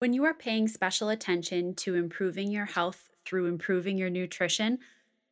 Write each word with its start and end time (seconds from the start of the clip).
When 0.00 0.14
you 0.14 0.24
are 0.24 0.32
paying 0.32 0.66
special 0.66 1.10
attention 1.10 1.74
to 1.74 1.94
improving 1.94 2.50
your 2.50 2.64
health 2.64 3.10
through 3.26 3.44
improving 3.44 3.98
your 3.98 4.08
nutrition, 4.08 4.78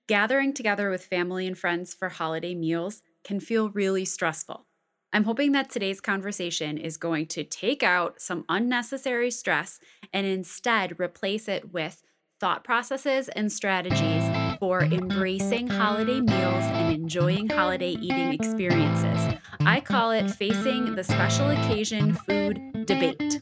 gathering 0.09 0.53
together 0.53 0.91
with 0.91 1.07
family 1.07 1.47
and 1.47 1.57
friends 1.57 1.95
for 1.95 2.11
holiday 2.11 2.55
meals 2.55 3.01
can 3.25 3.41
feel 3.41 3.71
really 3.71 4.05
stressful. 4.05 4.67
I'm 5.11 5.25
hoping 5.25 5.53
that 5.53 5.71
today's 5.71 6.03
conversation 6.03 6.77
is 6.77 6.99
going 6.99 7.29
to 7.29 7.45
take 7.45 7.83
out 7.83 8.21
some 8.21 8.45
unnecessary 8.51 9.31
stress 9.31 9.81
and 10.13 10.27
instead 10.27 11.01
replace 11.01 11.49
it 11.49 11.73
with 11.73 12.03
thought 12.39 12.63
processes 12.63 13.31
and 13.31 13.51
strategies 13.51 14.59
for 14.59 14.83
embracing 14.83 15.69
holiday 15.69 16.21
meals 16.21 16.65
and 16.65 16.93
enjoying 16.93 17.49
holiday 17.49 17.93
eating 17.93 18.35
experiences. 18.35 19.39
I 19.61 19.81
call 19.81 20.11
it 20.11 20.31
facing 20.31 20.95
the 20.95 21.05
special 21.05 21.49
occasion 21.49 22.13
food 22.13 22.85
debate. 22.85 23.41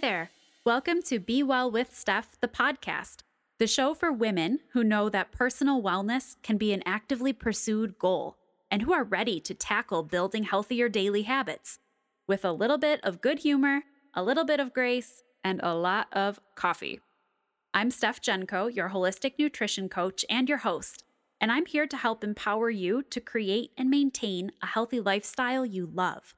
There. 0.00 0.30
Welcome 0.64 1.02
to 1.06 1.18
Be 1.18 1.42
Well 1.42 1.68
with 1.68 1.92
Steph, 1.96 2.40
the 2.40 2.46
podcast, 2.46 3.22
the 3.58 3.66
show 3.66 3.94
for 3.94 4.12
women 4.12 4.60
who 4.72 4.84
know 4.84 5.08
that 5.08 5.32
personal 5.32 5.82
wellness 5.82 6.36
can 6.40 6.56
be 6.56 6.72
an 6.72 6.84
actively 6.86 7.32
pursued 7.32 7.98
goal 7.98 8.36
and 8.70 8.82
who 8.82 8.92
are 8.92 9.02
ready 9.02 9.40
to 9.40 9.54
tackle 9.54 10.04
building 10.04 10.44
healthier 10.44 10.88
daily 10.88 11.22
habits 11.22 11.80
with 12.28 12.44
a 12.44 12.52
little 12.52 12.78
bit 12.78 13.00
of 13.02 13.20
good 13.20 13.40
humor, 13.40 13.82
a 14.14 14.22
little 14.22 14.44
bit 14.44 14.60
of 14.60 14.72
grace, 14.72 15.24
and 15.42 15.58
a 15.64 15.74
lot 15.74 16.06
of 16.12 16.38
coffee. 16.54 17.00
I'm 17.74 17.90
Steph 17.90 18.22
Genko, 18.22 18.72
your 18.72 18.90
holistic 18.90 19.32
nutrition 19.36 19.88
coach 19.88 20.24
and 20.30 20.48
your 20.48 20.58
host, 20.58 21.02
and 21.40 21.50
I'm 21.50 21.66
here 21.66 21.88
to 21.88 21.96
help 21.96 22.22
empower 22.22 22.70
you 22.70 23.02
to 23.10 23.20
create 23.20 23.72
and 23.76 23.90
maintain 23.90 24.52
a 24.62 24.66
healthy 24.66 25.00
lifestyle 25.00 25.66
you 25.66 25.90
love. 25.92 26.36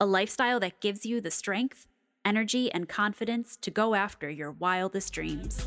A 0.00 0.06
lifestyle 0.06 0.58
that 0.58 0.80
gives 0.80 1.06
you 1.06 1.20
the 1.20 1.30
strength 1.30 1.86
energy, 2.26 2.70
and 2.72 2.88
confidence 2.88 3.56
to 3.58 3.70
go 3.70 3.94
after 3.94 4.28
your 4.28 4.50
wildest 4.50 5.12
dreams. 5.12 5.64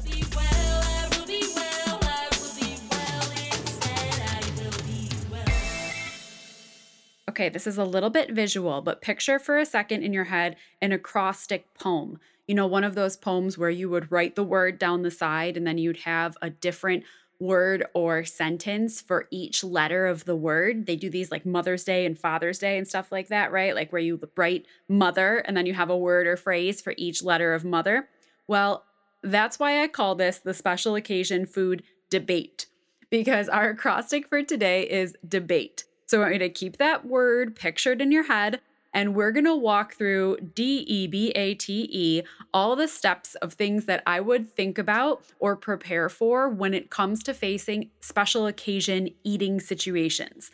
Okay, 7.30 7.48
this 7.48 7.68
is 7.68 7.78
a 7.78 7.86
little 7.86 8.10
bit 8.10 8.32
visual, 8.32 8.82
but 8.82 9.02
picture 9.02 9.40
for 9.40 9.58
a 9.58 9.66
second 9.66 10.04
in 10.04 10.12
your 10.12 10.26
head 10.26 10.58
an 10.82 10.92
acrostic 10.92 11.74
poem. 11.76 12.20
You 12.48 12.56
know, 12.56 12.68
one 12.68 12.84
of 12.84 12.96
those 12.96 13.16
poems 13.16 13.58
where 13.58 13.70
you 13.70 13.90
would 13.90 14.12
write 14.12 14.36
the 14.36 14.44
word 14.44 14.78
down 14.78 15.04
the 15.04 15.12
side 15.12 15.56
and 15.56 15.66
then 15.66 15.78
you'd 15.78 16.00
have 16.00 16.36
a 16.42 16.50
different 16.50 17.06
word 17.40 17.86
or 17.94 18.26
sentence 18.26 19.02
for 19.02 19.28
each 19.32 19.64
letter 19.64 20.06
of 20.06 20.26
the 20.26 20.36
word. 20.36 20.86
They 20.86 20.96
do 20.96 21.10
these 21.10 21.32
like 21.32 21.46
Mother's 21.46 21.84
Day 21.84 22.06
and 22.06 22.20
Father's 22.20 22.60
Day 22.60 22.78
and 22.78 22.88
stuff 22.88 23.12
like 23.12 23.30
that, 23.30 23.52
right? 23.52 23.74
Like 23.74 23.92
where 23.92 24.02
you 24.02 24.20
write 24.36 24.66
mother 24.88 25.38
and 25.40 25.56
then 25.56 25.66
you 25.66 25.74
have 25.74 25.90
a 25.90 25.98
word 25.98 26.28
or 26.28 26.36
phrase 26.36 26.82
for 26.82 26.94
each 26.98 27.24
letter 27.24 27.54
of 27.54 27.64
mother. 27.64 28.10
Well, 28.48 28.84
that's 29.24 29.60
why 29.60 29.82
I 29.82 29.88
call 29.88 30.16
this 30.16 30.40
the 30.40 30.54
special 30.54 30.96
occasion 30.96 31.46
food 31.46 31.84
debate 32.10 32.66
because 33.10 33.50
our 33.50 33.70
acrostic 33.70 34.28
for 34.28 34.44
today 34.44 34.84
is 34.84 35.16
debate. 35.28 35.86
So 36.06 36.20
I 36.20 36.22
want 36.22 36.34
you 36.34 36.40
to 36.40 36.50
keep 36.50 36.78
that 36.78 37.06
word 37.06 37.56
pictured 37.56 38.02
in 38.02 38.12
your 38.12 38.24
head 38.24 38.62
and 38.94 39.16
we're 39.16 39.32
going 39.32 39.46
to 39.46 39.56
walk 39.56 39.94
through 39.94 40.38
D 40.56 40.80
E 40.88 41.08
B 41.08 41.30
A 41.32 41.54
T 41.56 41.88
E, 41.92 42.24
all 42.54 42.76
the 42.76 42.88
steps 42.88 43.36
of 43.36 43.54
things 43.54 43.86
that 43.86 44.04
I 44.06 44.20
would 44.20 44.56
think 44.56 44.78
about 44.78 45.24
or 45.40 45.56
prepare 45.56 46.10
for 46.10 46.50
when 46.50 46.74
it 46.74 46.90
comes 46.90 47.24
to 47.24 47.34
facing 47.34 47.92
special 48.00 48.48
occasion 48.48 49.10
eating 49.24 49.60
situations. 49.60 50.52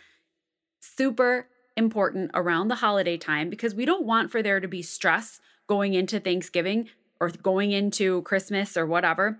Super 0.79 1.47
important 1.77 2.31
around 2.33 2.67
the 2.67 2.75
holiday 2.75 3.17
time 3.17 3.49
because 3.49 3.75
we 3.75 3.85
don't 3.85 4.05
want 4.05 4.31
for 4.31 4.41
there 4.41 4.59
to 4.59 4.67
be 4.67 4.81
stress 4.81 5.39
going 5.67 5.93
into 5.93 6.19
Thanksgiving 6.19 6.89
or 7.19 7.29
going 7.29 7.71
into 7.71 8.21
Christmas 8.23 8.77
or 8.77 8.85
whatever 8.85 9.39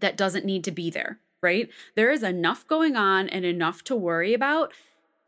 that 0.00 0.16
doesn't 0.16 0.44
need 0.44 0.64
to 0.64 0.70
be 0.70 0.90
there, 0.90 1.18
right? 1.42 1.68
There 1.96 2.10
is 2.10 2.22
enough 2.22 2.66
going 2.66 2.96
on 2.96 3.28
and 3.28 3.44
enough 3.44 3.82
to 3.84 3.96
worry 3.96 4.34
about 4.34 4.72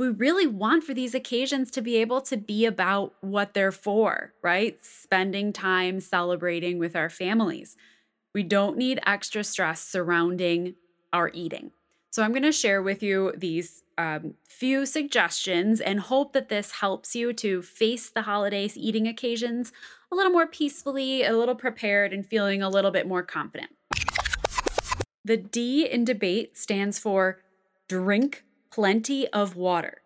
we 0.01 0.09
really 0.09 0.47
want 0.47 0.83
for 0.83 0.95
these 0.95 1.15
occasions 1.15 1.71
to 1.71 1.83
be 1.83 1.97
able 1.97 2.23
to 2.23 2.39
be 2.39 2.65
about 2.65 3.13
what 3.21 3.53
they're 3.53 3.71
for, 3.71 4.33
right? 4.41 4.83
Spending 4.83 5.53
time 5.53 6.01
celebrating 6.01 6.79
with 6.79 6.97
our 6.97 7.11
families. 7.11 7.77
We 8.35 8.43
don't 8.43 8.79
need 8.79 8.99
extra 9.05 9.45
stress 9.45 9.83
surrounding 9.83 10.77
our 11.13 11.31
eating. 11.35 11.73
So, 12.13 12.23
I'm 12.23 12.33
going 12.33 12.45
to 12.45 12.51
share 12.51 12.81
with 12.81 13.03
you 13.03 13.35
these 13.37 13.83
um, 13.99 14.35
few 14.49 14.87
suggestions 14.87 15.83
and 15.83 16.01
hope 16.01 16.33
that 16.33 16.49
this 16.49 16.71
helps 16.73 17.15
you 17.15 17.35
to 17.35 17.61
face 17.61 18.09
the 18.09 18.23
holidays 18.23 18.79
eating 18.79 19.07
occasions 19.07 19.71
a 20.11 20.17
little 20.17 20.33
more 20.33 20.47
peacefully, 20.47 21.25
a 21.25 21.37
little 21.37 21.55
prepared, 21.55 22.15
and 22.15 22.27
feeling 22.27 22.63
a 22.63 22.71
little 22.71 22.91
bit 22.91 23.07
more 23.07 23.23
confident. 23.23 23.73
The 25.27 25.37
D 25.37 25.87
in 25.87 26.07
debate 26.07 26.57
stands 26.57 26.99
for 26.99 27.43
drink 27.87 28.45
plenty 28.71 29.29
of 29.29 29.57
water. 29.57 30.03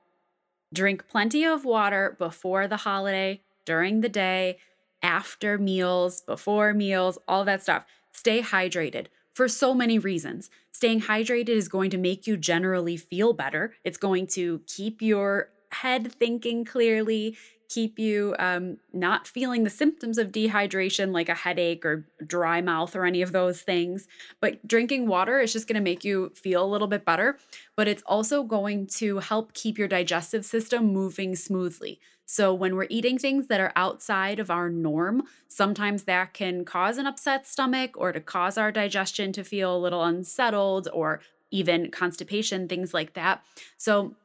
Drink 0.72 1.06
plenty 1.08 1.44
of 1.44 1.64
water 1.64 2.16
before 2.19 2.66
the 2.66 2.78
holiday, 2.78 3.42
during 3.64 4.00
the 4.00 4.08
day, 4.08 4.58
after 5.02 5.58
meals, 5.58 6.22
before 6.22 6.72
meals, 6.75 7.19
all 7.28 7.44
that 7.44 7.62
stuff. 7.62 7.86
Stay 8.12 8.42
hydrated 8.42 9.06
for 9.34 9.48
so 9.48 9.75
many 9.75 9.98
reasons. 9.98 10.50
Staying 10.72 11.02
hydrated 11.02 11.50
is 11.50 11.69
going 11.69 11.91
to 11.91 11.98
make 11.98 12.26
you 12.26 12.36
generally 12.36 12.97
feel 12.97 13.32
better. 13.32 13.75
It's 13.84 13.98
going 13.98 14.26
to 14.28 14.62
keep 14.66 15.02
your 15.02 15.50
head 15.70 16.12
thinking 16.12 16.64
clearly 16.64 17.36
keep 17.69 17.98
you 17.98 18.34
um, 18.38 18.78
not 18.92 19.26
feeling 19.26 19.64
the 19.64 19.70
symptoms 19.70 20.19
of 20.19 20.32
dehydration 20.32 21.12
like 21.12 21.28
a 21.28 21.34
headache 21.34 21.84
or 21.84 22.06
dry 22.26 22.60
mouth 22.60 22.94
or 22.94 23.04
any 23.04 23.22
of 23.22 23.32
those 23.32 23.62
things. 23.62 24.06
But 24.41 24.66
drinking 24.66 25.06
water 25.06 25.41
is 25.41 25.52
just 25.52 25.66
going 25.66 25.76
to 25.76 25.80
make 25.80 26.04
you 26.04 26.32
feel 26.34 26.64
a 26.64 26.66
little 26.66 26.88
bit 26.88 27.04
better. 27.04 27.38
But 27.76 27.88
it's 27.88 28.02
also 28.06 28.42
going 28.42 28.86
to 28.98 29.19
help 29.19 29.54
keep 29.54 29.78
your 29.78 29.88
digestive 29.88 30.44
system 30.44 30.92
moving 30.92 31.36
smoothly. 31.36 32.00
So, 32.26 32.54
when 32.54 32.75
we're 32.75 32.86
eating 32.88 33.19
things 33.19 33.48
that 33.48 33.60
are 33.60 33.72
outside 33.76 34.38
of 34.38 34.50
our 34.50 34.70
norm, 34.70 35.25
sometimes 35.48 36.04
that 36.04 36.32
can 36.32 36.64
cause 36.64 36.96
an 36.96 37.06
upset 37.06 37.46
stomach 37.46 37.92
or 37.96 38.12
to 38.12 38.20
cause 38.20 38.56
our 38.56 38.72
digestion 38.72 39.32
to 39.32 39.44
feel 39.44 39.76
a 39.76 39.78
little 39.78 40.02
unsettled 40.02 40.88
or 40.92 41.20
even 41.50 41.91
constipation, 41.91 42.66
things 42.66 42.94
like 42.94 43.12
that. 43.12 43.44
So, 43.76 44.16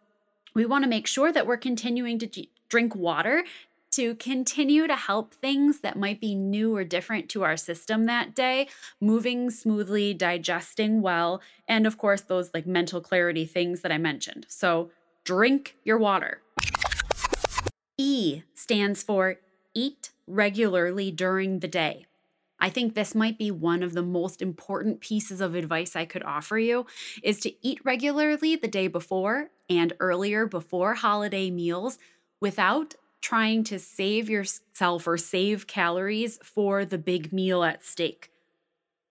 we 0.56 0.66
want 0.66 0.84
to 0.84 0.90
make 0.90 1.08
sure 1.08 1.32
that 1.32 1.46
we're 1.46 1.58
continuing 1.58 2.20
to 2.20 2.28
drink 2.70 2.96
water 2.96 3.44
to 3.92 4.16
continue 4.16 4.88
to 4.88 4.96
help 4.96 5.34
things 5.34 5.80
that 5.80 5.98
might 5.98 6.22
be 6.22 6.36
new 6.36 6.76
or 6.76 6.84
different 6.84 7.28
to 7.30 7.44
our 7.44 7.58
system 7.58 8.06
that 8.06 8.36
day, 8.36 8.68
moving 9.02 9.50
smoothly, 9.50 10.14
digesting 10.14 11.02
well, 11.02 11.42
and 11.68 11.88
of 11.88 11.98
course, 11.98 12.22
those 12.22 12.52
like 12.54 12.68
mental 12.68 13.02
clarity 13.02 13.46
things 13.46 13.82
that 13.82 13.92
I 13.92 13.98
mentioned. 13.98 14.46
So, 14.48 14.92
drink 15.24 15.76
your 15.84 15.98
water. 15.98 16.42
E 17.98 18.44
stands 18.54 19.04
for 19.04 19.38
eat 19.74 20.12
regularly 20.28 21.12
during 21.12 21.60
the 21.60 21.68
day. 21.68 22.06
I 22.60 22.70
think 22.70 22.94
this 22.94 23.16
might 23.16 23.38
be 23.38 23.52
one 23.52 23.84
of 23.84 23.94
the 23.94 24.04
most 24.04 24.42
important 24.42 25.00
pieces 25.00 25.42
of 25.42 25.56
advice 25.56 25.96
I 25.96 26.06
could 26.06 26.24
offer 26.24 26.58
you 26.58 26.86
is 27.24 27.40
to 27.42 27.54
eat 27.66 27.80
regularly 27.84 28.56
the 28.56 28.68
day 28.68 28.88
before 28.88 29.50
and 29.70 29.94
earlier 30.00 30.46
before 30.46 30.96
holiday 30.96 31.50
meals 31.50 31.98
without 32.42 32.96
trying 33.22 33.64
to 33.66 33.80
save 33.80 34.30
yourself 34.30 35.08
or 35.08 35.18
save 35.18 35.68
calories 35.68 36.40
for 36.44 36.86
the 36.86 36.98
big 36.98 37.34
meal 37.34 37.64
at 37.64 37.84
stake. 37.84 38.32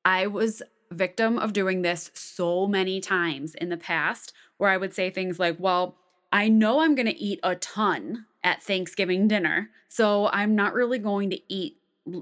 I 0.04 0.26
was 0.26 0.62
victim 0.90 1.38
of 1.38 1.52
doing 1.52 1.82
this 1.82 2.10
so 2.14 2.66
many 2.66 3.00
times 3.00 3.54
in 3.54 3.68
the 3.68 3.76
past 3.76 4.32
where 4.56 4.70
I 4.70 4.78
would 4.78 4.94
say 4.94 5.10
things 5.10 5.38
like, 5.38 5.56
"Well, 5.58 5.96
I 6.32 6.48
know 6.48 6.80
I'm 6.80 6.94
going 6.94 7.06
to 7.06 7.18
eat 7.18 7.40
a 7.42 7.54
ton 7.56 8.26
at 8.42 8.62
Thanksgiving 8.62 9.28
dinner, 9.28 9.70
so 9.88 10.28
I'm 10.28 10.54
not 10.54 10.74
really 10.74 10.98
going 10.98 11.30
to 11.30 11.40
eat 11.52 11.76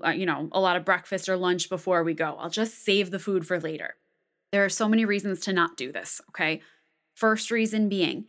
uh, 0.04 0.10
you 0.10 0.26
know, 0.26 0.48
a 0.50 0.60
lot 0.60 0.76
of 0.76 0.84
breakfast 0.84 1.28
or 1.28 1.36
lunch 1.36 1.68
before 1.68 2.02
we 2.02 2.12
go. 2.12 2.36
I'll 2.40 2.50
just 2.50 2.84
save 2.84 3.10
the 3.10 3.20
food 3.20 3.46
for 3.46 3.60
later." 3.60 3.94
There 4.52 4.64
are 4.64 4.70
so 4.70 4.88
many 4.88 5.04
reasons 5.04 5.40
to 5.40 5.52
not 5.52 5.76
do 5.76 5.92
this, 5.92 6.20
okay? 6.30 6.60
First 7.14 7.50
reason 7.50 7.88
being, 7.88 8.26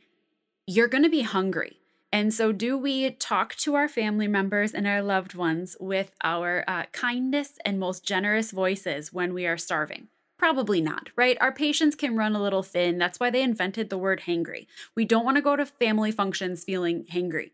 you're 0.65 0.87
going 0.87 1.03
to 1.03 1.09
be 1.09 1.21
hungry. 1.21 1.79
And 2.17 2.33
so, 2.33 2.51
do 2.51 2.79
we 2.79 3.11
talk 3.11 3.53
to 3.57 3.75
our 3.75 3.87
family 3.87 4.27
members 4.27 4.73
and 4.73 4.87
our 4.87 5.03
loved 5.03 5.35
ones 5.35 5.77
with 5.79 6.15
our 6.23 6.63
uh, 6.67 6.85
kindest 6.91 7.59
and 7.63 7.79
most 7.79 8.03
generous 8.03 8.49
voices 8.49 9.13
when 9.13 9.35
we 9.35 9.45
are 9.45 9.55
starving? 9.55 10.07
Probably 10.35 10.81
not, 10.81 11.11
right? 11.15 11.37
Our 11.39 11.51
patience 11.51 11.93
can 11.93 12.17
run 12.17 12.35
a 12.35 12.41
little 12.41 12.63
thin. 12.63 12.97
That's 12.97 13.19
why 13.19 13.29
they 13.29 13.43
invented 13.43 13.91
the 13.91 13.99
word 13.99 14.21
hangry. 14.21 14.65
We 14.95 15.05
don't 15.05 15.25
want 15.25 15.37
to 15.37 15.43
go 15.43 15.55
to 15.55 15.67
family 15.67 16.11
functions 16.11 16.63
feeling 16.63 17.05
hangry. 17.05 17.51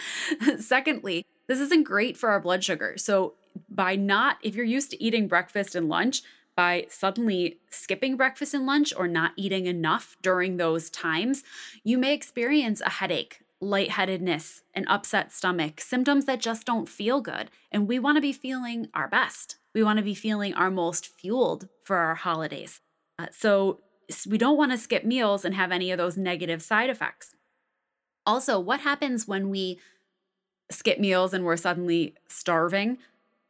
Secondly, 0.58 1.24
this 1.46 1.60
isn't 1.60 1.84
great 1.84 2.18
for 2.18 2.28
our 2.28 2.40
blood 2.40 2.62
sugar. 2.62 2.98
So, 2.98 3.32
by 3.70 3.96
not, 3.96 4.36
if 4.42 4.54
you're 4.54 4.66
used 4.66 4.90
to 4.90 5.02
eating 5.02 5.26
breakfast 5.26 5.74
and 5.74 5.88
lunch, 5.88 6.20
by 6.54 6.84
suddenly 6.90 7.60
skipping 7.70 8.18
breakfast 8.18 8.52
and 8.52 8.66
lunch 8.66 8.92
or 8.94 9.08
not 9.08 9.32
eating 9.38 9.64
enough 9.64 10.18
during 10.20 10.58
those 10.58 10.90
times, 10.90 11.44
you 11.82 11.96
may 11.96 12.12
experience 12.12 12.82
a 12.82 12.90
headache, 12.90 13.40
lightheadedness, 13.62 14.62
an 14.74 14.86
upset 14.88 15.32
stomach, 15.32 15.80
symptoms 15.80 16.24
that 16.24 16.40
just 16.40 16.66
don't 16.66 16.88
feel 16.88 17.20
good. 17.20 17.50
And 17.70 17.88
we 17.88 17.98
want 17.98 18.16
to 18.16 18.20
be 18.20 18.32
feeling 18.32 18.88
our 18.92 19.08
best. 19.08 19.56
We 19.74 19.82
want 19.82 19.98
to 19.98 20.04
be 20.04 20.14
feeling 20.14 20.52
our 20.54 20.70
most 20.70 21.06
fueled 21.06 21.68
for 21.84 21.96
our 21.96 22.16
holidays. 22.16 22.80
Uh, 23.18 23.26
so 23.30 23.80
we 24.28 24.36
don't 24.36 24.56
want 24.58 24.72
to 24.72 24.78
skip 24.78 25.04
meals 25.04 25.44
and 25.44 25.54
have 25.54 25.72
any 25.72 25.90
of 25.90 25.98
those 25.98 26.16
negative 26.16 26.62
side 26.62 26.90
effects. 26.90 27.34
Also, 28.26 28.58
what 28.58 28.80
happens 28.80 29.26
when 29.26 29.48
we 29.48 29.78
skip 30.70 30.98
meals 30.98 31.32
and 31.32 31.44
we're 31.44 31.56
suddenly 31.56 32.14
starving? 32.28 32.98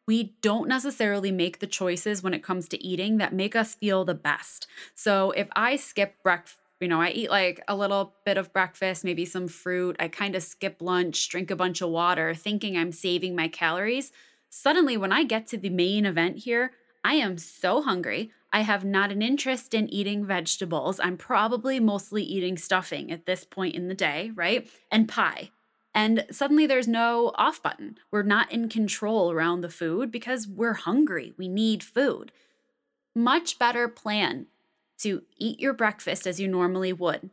we 0.06 0.34
don't 0.42 0.68
necessarily 0.68 1.30
make 1.30 1.60
the 1.60 1.66
choices 1.66 2.22
when 2.22 2.34
it 2.34 2.42
comes 2.42 2.68
to 2.68 2.84
eating 2.84 3.18
that 3.18 3.32
make 3.32 3.54
us 3.54 3.74
feel 3.74 4.04
the 4.04 4.14
best. 4.14 4.66
So 4.94 5.30
if 5.32 5.48
I 5.54 5.76
skip 5.76 6.22
breakfast, 6.22 6.58
you 6.82 6.88
know, 6.88 7.00
I 7.00 7.10
eat 7.10 7.30
like 7.30 7.62
a 7.68 7.76
little 7.76 8.14
bit 8.24 8.36
of 8.36 8.52
breakfast, 8.52 9.04
maybe 9.04 9.24
some 9.24 9.48
fruit, 9.48 9.96
I 9.98 10.08
kind 10.08 10.34
of 10.34 10.42
skip 10.42 10.82
lunch, 10.82 11.28
drink 11.28 11.50
a 11.50 11.56
bunch 11.56 11.80
of 11.80 11.90
water, 11.90 12.34
thinking 12.34 12.76
I'm 12.76 12.92
saving 12.92 13.36
my 13.36 13.48
calories. 13.48 14.12
Suddenly, 14.50 14.96
when 14.96 15.12
I 15.12 15.24
get 15.24 15.46
to 15.48 15.56
the 15.56 15.70
main 15.70 16.04
event 16.04 16.38
here, 16.38 16.72
I 17.04 17.14
am 17.14 17.38
so 17.38 17.82
hungry. 17.82 18.30
I 18.52 18.60
have 18.60 18.84
not 18.84 19.10
an 19.10 19.22
interest 19.22 19.72
in 19.72 19.88
eating 19.88 20.26
vegetables. 20.26 21.00
I'm 21.00 21.16
probably 21.16 21.80
mostly 21.80 22.22
eating 22.22 22.58
stuffing 22.58 23.10
at 23.10 23.24
this 23.24 23.44
point 23.44 23.74
in 23.74 23.88
the 23.88 23.94
day, 23.94 24.30
right? 24.34 24.68
And 24.90 25.08
pie. 25.08 25.50
And 25.94 26.26
suddenly 26.30 26.66
there's 26.66 26.88
no 26.88 27.32
off 27.36 27.62
button. 27.62 27.98
We're 28.10 28.22
not 28.22 28.52
in 28.52 28.68
control 28.68 29.30
around 29.30 29.60
the 29.60 29.68
food 29.68 30.10
because 30.10 30.46
we're 30.46 30.74
hungry. 30.74 31.34
We 31.36 31.48
need 31.48 31.82
food. 31.82 32.32
Much 33.14 33.58
better 33.58 33.88
plan 33.88 34.46
to 35.02 35.22
eat 35.38 35.60
your 35.60 35.72
breakfast 35.72 36.26
as 36.26 36.40
you 36.40 36.48
normally 36.48 36.92
would. 36.92 37.30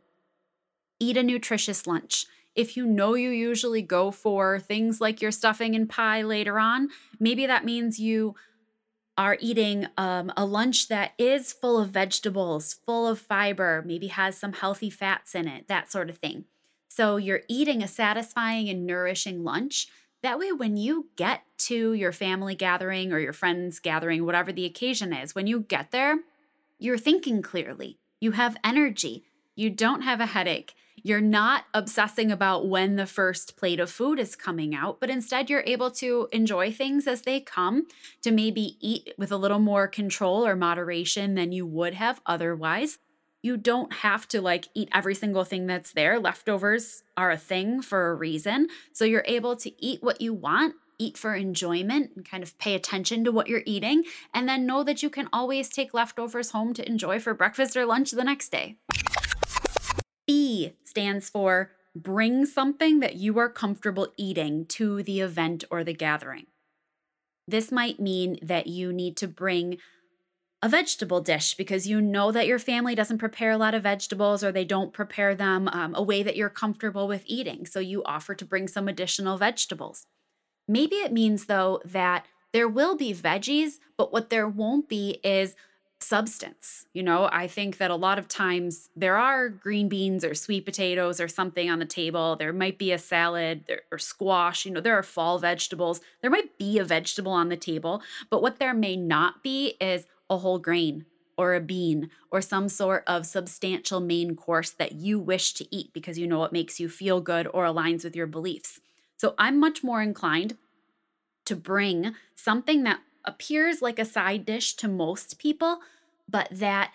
Eat 0.98 1.16
a 1.16 1.22
nutritious 1.22 1.86
lunch. 1.86 2.26
If 2.54 2.76
you 2.76 2.84
know 2.84 3.14
you 3.14 3.30
usually 3.30 3.82
go 3.82 4.10
for 4.10 4.58
things 4.58 5.00
like 5.00 5.22
your 5.22 5.30
stuffing 5.30 5.74
and 5.74 5.88
pie 5.88 6.22
later 6.22 6.58
on, 6.58 6.88
maybe 7.18 7.46
that 7.46 7.64
means 7.64 7.98
you 7.98 8.34
are 9.16 9.36
eating 9.40 9.86
um, 9.98 10.32
a 10.36 10.44
lunch 10.44 10.88
that 10.88 11.12
is 11.18 11.52
full 11.52 11.78
of 11.78 11.90
vegetables, 11.90 12.74
full 12.86 13.06
of 13.06 13.18
fiber, 13.18 13.82
maybe 13.86 14.08
has 14.08 14.36
some 14.36 14.52
healthy 14.52 14.90
fats 14.90 15.34
in 15.34 15.46
it, 15.46 15.68
that 15.68 15.92
sort 15.92 16.08
of 16.08 16.18
thing. 16.18 16.44
So 16.88 17.16
you're 17.16 17.42
eating 17.48 17.82
a 17.82 17.88
satisfying 17.88 18.68
and 18.68 18.86
nourishing 18.86 19.44
lunch. 19.44 19.88
That 20.22 20.38
way, 20.38 20.52
when 20.52 20.76
you 20.76 21.10
get 21.16 21.42
to 21.58 21.92
your 21.92 22.12
family 22.12 22.54
gathering 22.54 23.12
or 23.12 23.18
your 23.18 23.32
friends 23.32 23.78
gathering, 23.78 24.24
whatever 24.24 24.52
the 24.52 24.64
occasion 24.64 25.12
is, 25.12 25.34
when 25.34 25.46
you 25.46 25.60
get 25.60 25.92
there, 25.92 26.18
you're 26.80 26.98
thinking 26.98 27.42
clearly. 27.42 27.98
You 28.20 28.32
have 28.32 28.56
energy. 28.64 29.24
You 29.54 29.70
don't 29.70 30.02
have 30.02 30.20
a 30.20 30.26
headache. 30.26 30.74
You're 31.02 31.20
not 31.20 31.64
obsessing 31.72 32.30
about 32.32 32.68
when 32.68 32.96
the 32.96 33.06
first 33.06 33.56
plate 33.56 33.80
of 33.80 33.90
food 33.90 34.18
is 34.18 34.36
coming 34.36 34.74
out, 34.74 35.00
but 35.00 35.08
instead 35.08 35.48
you're 35.48 35.64
able 35.66 35.90
to 35.92 36.28
enjoy 36.32 36.72
things 36.72 37.06
as 37.06 37.22
they 37.22 37.40
come, 37.40 37.86
to 38.22 38.30
maybe 38.30 38.76
eat 38.80 39.14
with 39.16 39.30
a 39.30 39.36
little 39.36 39.58
more 39.58 39.88
control 39.88 40.46
or 40.46 40.56
moderation 40.56 41.34
than 41.34 41.52
you 41.52 41.66
would 41.66 41.94
have 41.94 42.20
otherwise 42.26 42.98
you 43.42 43.56
don't 43.56 43.92
have 43.92 44.28
to 44.28 44.40
like 44.40 44.68
eat 44.74 44.88
every 44.92 45.14
single 45.14 45.44
thing 45.44 45.66
that's 45.66 45.92
there. 45.92 46.18
Leftovers 46.18 47.02
are 47.16 47.30
a 47.30 47.38
thing 47.38 47.80
for 47.82 48.10
a 48.10 48.14
reason. 48.14 48.68
So 48.92 49.04
you're 49.04 49.24
able 49.26 49.56
to 49.56 49.84
eat 49.84 50.02
what 50.02 50.20
you 50.20 50.34
want, 50.34 50.74
eat 51.00 51.16
for 51.16 51.34
enjoyment, 51.34 52.12
and 52.14 52.28
kind 52.28 52.42
of 52.42 52.56
pay 52.58 52.74
attention 52.74 53.24
to 53.24 53.32
what 53.32 53.48
you're 53.48 53.62
eating, 53.66 54.04
and 54.34 54.48
then 54.48 54.66
know 54.66 54.84
that 54.84 55.02
you 55.02 55.10
can 55.10 55.28
always 55.32 55.68
take 55.68 55.94
leftovers 55.94 56.50
home 56.50 56.74
to 56.74 56.86
enjoy 56.86 57.18
for 57.18 57.34
breakfast 57.34 57.76
or 57.76 57.86
lunch 57.86 58.10
the 58.10 58.24
next 58.24 58.50
day. 58.50 58.76
B 60.26 60.74
stands 60.84 61.28
for 61.28 61.72
bring 61.96 62.46
something 62.46 63.00
that 63.00 63.16
you 63.16 63.38
are 63.38 63.48
comfortable 63.48 64.12
eating 64.16 64.64
to 64.66 65.02
the 65.02 65.20
event 65.20 65.64
or 65.70 65.82
the 65.82 65.94
gathering. 65.94 66.46
This 67.48 67.72
might 67.72 67.98
mean 67.98 68.38
that 68.42 68.68
you 68.68 68.92
need 68.92 69.16
to 69.16 69.26
bring 69.26 69.78
a 70.62 70.68
vegetable 70.68 71.20
dish 71.20 71.54
because 71.54 71.88
you 71.88 72.00
know 72.00 72.30
that 72.30 72.46
your 72.46 72.58
family 72.58 72.94
doesn't 72.94 73.18
prepare 73.18 73.50
a 73.50 73.56
lot 73.56 73.74
of 73.74 73.82
vegetables 73.82 74.44
or 74.44 74.52
they 74.52 74.64
don't 74.64 74.92
prepare 74.92 75.34
them 75.34 75.68
um, 75.68 75.94
a 75.96 76.02
way 76.02 76.22
that 76.22 76.36
you're 76.36 76.50
comfortable 76.50 77.08
with 77.08 77.24
eating. 77.26 77.66
So 77.66 77.80
you 77.80 78.04
offer 78.04 78.34
to 78.34 78.44
bring 78.44 78.68
some 78.68 78.86
additional 78.86 79.38
vegetables. 79.38 80.06
Maybe 80.70 80.96
it 80.96 81.12
means, 81.12 81.46
though, 81.46 81.80
that 81.84 82.26
there 82.52 82.68
will 82.68 82.96
be 82.96 83.12
veggies, 83.12 83.78
but 83.96 84.12
what 84.12 84.30
there 84.30 84.46
won't 84.46 84.88
be 84.88 85.18
is 85.24 85.56
substance. 85.98 86.86
You 86.92 87.02
know, 87.02 87.28
I 87.32 87.48
think 87.48 87.78
that 87.78 87.90
a 87.90 87.96
lot 87.96 88.20
of 88.20 88.28
times 88.28 88.88
there 88.94 89.16
are 89.16 89.48
green 89.48 89.88
beans 89.88 90.24
or 90.24 90.32
sweet 90.32 90.64
potatoes 90.64 91.20
or 91.20 91.26
something 91.26 91.68
on 91.68 91.80
the 91.80 91.86
table. 91.86 92.36
There 92.36 92.52
might 92.52 92.78
be 92.78 92.92
a 92.92 92.98
salad 92.98 93.64
or 93.90 93.98
squash. 93.98 94.64
You 94.64 94.70
know, 94.70 94.80
there 94.80 94.96
are 94.96 95.02
fall 95.02 95.40
vegetables. 95.40 96.00
There 96.22 96.30
might 96.30 96.56
be 96.56 96.78
a 96.78 96.84
vegetable 96.84 97.32
on 97.32 97.48
the 97.48 97.56
table, 97.56 98.00
but 98.30 98.40
what 98.40 98.60
there 98.60 98.72
may 98.72 98.94
not 98.94 99.42
be 99.42 99.74
is 99.80 100.06
a 100.30 100.38
whole 100.38 100.60
grain 100.60 101.04
or 101.36 101.54
a 101.54 101.60
bean 101.60 102.10
or 102.30 102.40
some 102.40 102.68
sort 102.68 103.02
of 103.08 103.26
substantial 103.26 103.98
main 103.98 104.36
course 104.36 104.70
that 104.70 104.92
you 104.92 105.18
wish 105.18 105.52
to 105.54 105.74
eat 105.74 105.92
because 105.92 106.16
you 106.16 106.28
know 106.28 106.44
it 106.44 106.52
makes 106.52 106.78
you 106.78 106.88
feel 106.88 107.20
good 107.20 107.48
or 107.52 107.64
aligns 107.64 108.04
with 108.04 108.14
your 108.14 108.28
beliefs. 108.28 108.80
So 109.20 109.34
I'm 109.36 109.60
much 109.60 109.84
more 109.84 110.00
inclined 110.00 110.56
to 111.44 111.54
bring 111.54 112.14
something 112.34 112.84
that 112.84 113.00
appears 113.22 113.82
like 113.82 113.98
a 113.98 114.06
side 114.06 114.46
dish 114.46 114.72
to 114.76 114.88
most 114.88 115.38
people, 115.38 115.80
but 116.26 116.48
that 116.50 116.94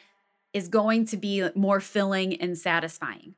is 0.52 0.68
going 0.68 1.06
to 1.06 1.18
be 1.18 1.48
more 1.54 1.80
filling 1.80 2.42
and 2.42 2.58
satisfying. 2.58 3.36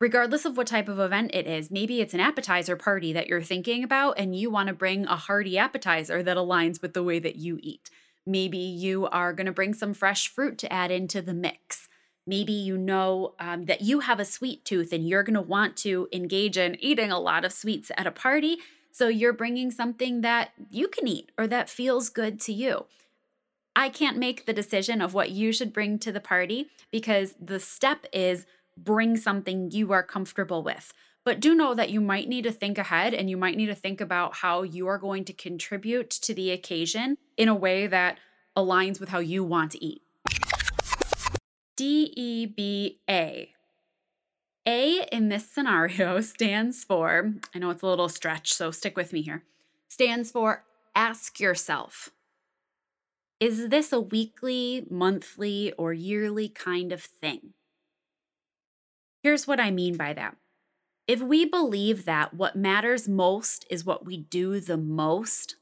Regardless 0.00 0.46
of 0.46 0.56
what 0.56 0.68
type 0.68 0.88
of 0.88 0.98
event 0.98 1.34
it 1.34 1.46
is, 1.46 1.70
maybe 1.70 2.00
it's 2.00 2.14
an 2.14 2.20
appetizer 2.20 2.76
party 2.76 3.12
that 3.12 3.26
you're 3.26 3.42
thinking 3.42 3.84
about 3.84 4.18
and 4.18 4.34
you 4.34 4.48
want 4.48 4.68
to 4.68 4.74
bring 4.74 5.04
a 5.04 5.16
hearty 5.16 5.58
appetizer 5.58 6.22
that 6.22 6.38
aligns 6.38 6.80
with 6.80 6.94
the 6.94 7.02
way 7.02 7.18
that 7.18 7.36
you 7.36 7.58
eat. 7.60 7.90
Maybe 8.24 8.56
you 8.56 9.06
are 9.08 9.34
going 9.34 9.48
to 9.48 9.52
bring 9.52 9.74
some 9.74 9.92
fresh 9.92 10.28
fruit 10.28 10.56
to 10.60 10.72
add 10.72 10.90
into 10.90 11.20
the 11.20 11.34
mix. 11.34 11.89
Maybe 12.30 12.52
you 12.52 12.78
know 12.78 13.34
um, 13.40 13.64
that 13.64 13.80
you 13.80 14.00
have 14.00 14.20
a 14.20 14.24
sweet 14.24 14.64
tooth 14.64 14.92
and 14.92 15.08
you're 15.08 15.24
going 15.24 15.34
to 15.34 15.40
want 15.40 15.76
to 15.78 16.06
engage 16.12 16.56
in 16.56 16.76
eating 16.78 17.10
a 17.10 17.18
lot 17.18 17.44
of 17.44 17.52
sweets 17.52 17.90
at 17.96 18.06
a 18.06 18.12
party. 18.12 18.58
So 18.92 19.08
you're 19.08 19.32
bringing 19.32 19.72
something 19.72 20.20
that 20.20 20.52
you 20.70 20.86
can 20.86 21.08
eat 21.08 21.32
or 21.36 21.48
that 21.48 21.68
feels 21.68 22.08
good 22.08 22.40
to 22.42 22.52
you. 22.52 22.86
I 23.74 23.88
can't 23.88 24.16
make 24.16 24.46
the 24.46 24.52
decision 24.52 25.02
of 25.02 25.12
what 25.12 25.32
you 25.32 25.50
should 25.50 25.72
bring 25.72 25.98
to 25.98 26.12
the 26.12 26.20
party 26.20 26.68
because 26.92 27.34
the 27.40 27.58
step 27.58 28.06
is 28.12 28.46
bring 28.76 29.16
something 29.16 29.72
you 29.72 29.90
are 29.90 30.04
comfortable 30.04 30.62
with. 30.62 30.92
But 31.24 31.40
do 31.40 31.52
know 31.52 31.74
that 31.74 31.90
you 31.90 32.00
might 32.00 32.28
need 32.28 32.44
to 32.44 32.52
think 32.52 32.78
ahead 32.78 33.12
and 33.12 33.28
you 33.28 33.36
might 33.36 33.56
need 33.56 33.66
to 33.66 33.74
think 33.74 34.00
about 34.00 34.36
how 34.36 34.62
you 34.62 34.86
are 34.86 34.98
going 34.98 35.24
to 35.24 35.32
contribute 35.32 36.10
to 36.10 36.32
the 36.32 36.52
occasion 36.52 37.16
in 37.36 37.48
a 37.48 37.56
way 37.56 37.88
that 37.88 38.18
aligns 38.56 39.00
with 39.00 39.08
how 39.08 39.18
you 39.18 39.42
want 39.42 39.72
to 39.72 39.84
eat. 39.84 40.02
D 41.80 42.12
E 42.14 42.44
B 42.44 43.00
A. 43.08 43.54
A 44.66 45.08
in 45.10 45.30
this 45.30 45.50
scenario 45.50 46.20
stands 46.20 46.84
for, 46.84 47.32
I 47.54 47.58
know 47.58 47.70
it's 47.70 47.82
a 47.82 47.86
little 47.86 48.10
stretch, 48.10 48.52
so 48.52 48.70
stick 48.70 48.98
with 48.98 49.14
me 49.14 49.22
here, 49.22 49.44
stands 49.88 50.30
for 50.30 50.64
ask 50.94 51.40
yourself 51.40 52.10
Is 53.40 53.70
this 53.70 53.94
a 53.94 54.00
weekly, 54.00 54.84
monthly, 54.90 55.72
or 55.78 55.94
yearly 55.94 56.50
kind 56.50 56.92
of 56.92 57.02
thing? 57.02 57.54
Here's 59.22 59.46
what 59.46 59.58
I 59.58 59.70
mean 59.70 59.96
by 59.96 60.12
that. 60.12 60.36
If 61.08 61.22
we 61.22 61.46
believe 61.46 62.04
that 62.04 62.34
what 62.34 62.56
matters 62.56 63.08
most 63.08 63.64
is 63.70 63.86
what 63.86 64.04
we 64.04 64.18
do 64.18 64.60
the 64.60 64.76
most, 64.76 65.56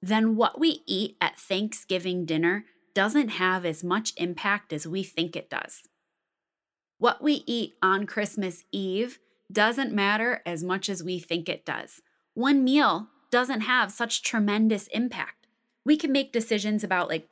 then 0.00 0.36
what 0.36 0.60
we 0.60 0.84
eat 0.86 1.16
at 1.20 1.36
Thanksgiving 1.36 2.26
dinner 2.26 2.64
doesn't 2.94 3.28
have 3.28 3.64
as 3.64 3.84
much 3.84 4.12
impact 4.16 4.72
as 4.72 4.86
we 4.86 5.02
think 5.02 5.36
it 5.36 5.50
does. 5.50 5.88
What 6.98 7.22
we 7.22 7.42
eat 7.46 7.74
on 7.82 8.06
Christmas 8.06 8.64
Eve 8.72 9.18
doesn't 9.52 9.92
matter 9.92 10.42
as 10.46 10.62
much 10.62 10.88
as 10.88 11.02
we 11.02 11.18
think 11.18 11.48
it 11.48 11.66
does. 11.66 12.00
One 12.34 12.64
meal 12.64 13.08
doesn't 13.30 13.62
have 13.62 13.92
such 13.92 14.22
tremendous 14.22 14.86
impact. 14.88 15.46
We 15.84 15.96
can 15.96 16.12
make 16.12 16.32
decisions 16.32 16.82
about 16.82 17.08
like 17.08 17.28